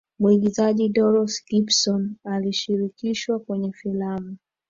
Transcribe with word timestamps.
mwigizaji 0.19 0.89
dorothy 0.89 1.43
gibson 1.47 2.15
alishirikishwa 2.25 3.39
kwenye 3.39 3.71
filamu 3.71 4.37